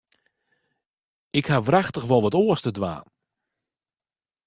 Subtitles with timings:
[1.39, 3.05] Ik haw wrachtich wol wat oars te dwaan.